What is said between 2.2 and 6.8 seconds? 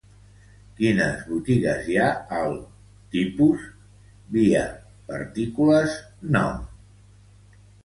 al TIPUS_VIA PARTICULES NOM?